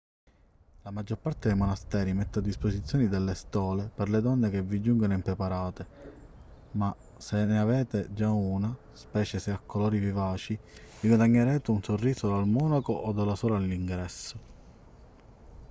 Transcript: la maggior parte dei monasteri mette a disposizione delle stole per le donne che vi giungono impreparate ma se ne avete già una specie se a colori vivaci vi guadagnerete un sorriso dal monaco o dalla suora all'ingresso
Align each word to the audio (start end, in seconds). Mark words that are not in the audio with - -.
la 0.81 0.89
maggior 0.89 1.19
parte 1.19 1.49
dei 1.49 1.55
monasteri 1.57 2.11
mette 2.13 2.39
a 2.39 2.41
disposizione 2.41 3.07
delle 3.07 3.35
stole 3.35 3.87
per 3.93 4.09
le 4.09 4.19
donne 4.19 4.49
che 4.49 4.63
vi 4.63 4.81
giungono 4.81 5.13
impreparate 5.13 5.85
ma 6.71 6.91
se 7.17 7.45
ne 7.45 7.59
avete 7.59 8.11
già 8.11 8.31
una 8.31 8.75
specie 8.93 9.37
se 9.37 9.51
a 9.51 9.61
colori 9.63 9.99
vivaci 9.99 10.57
vi 11.01 11.07
guadagnerete 11.07 11.69
un 11.69 11.83
sorriso 11.83 12.29
dal 12.29 12.47
monaco 12.47 12.93
o 12.93 13.11
dalla 13.11 13.35
suora 13.35 13.57
all'ingresso 13.57 14.39